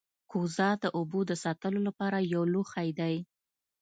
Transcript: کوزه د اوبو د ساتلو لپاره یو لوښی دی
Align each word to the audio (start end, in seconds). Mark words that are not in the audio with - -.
کوزه 0.31 0.69
د 0.83 0.85
اوبو 0.97 1.19
د 1.29 1.31
ساتلو 1.43 1.79
لپاره 1.87 2.17
یو 2.33 2.43
لوښی 2.53 2.89
دی 2.99 3.15